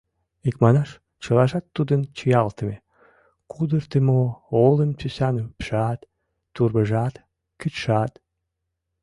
[0.49, 0.89] Икманаш,
[1.23, 2.77] чылажат тудын чиялтыме:
[3.51, 4.21] кудыртымо,
[4.65, 5.99] олым тӱсан ӱпшат,
[6.53, 7.15] тӱрвыжат,
[7.59, 8.11] кӱчшат.